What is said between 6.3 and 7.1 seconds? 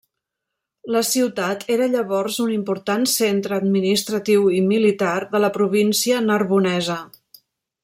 Narbonesa.